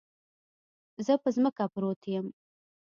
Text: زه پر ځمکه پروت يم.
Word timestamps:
زه 1.05 1.13
پر 1.21 1.31
ځمکه 1.35 1.65
پروت 1.73 2.01
يم. 2.13 2.27